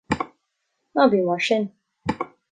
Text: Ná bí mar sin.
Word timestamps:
Ná 0.99 1.03
bí 1.11 1.19
mar 1.27 1.43
sin. 1.49 1.67